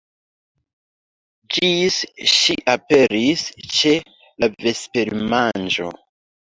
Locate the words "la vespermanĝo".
4.17-5.97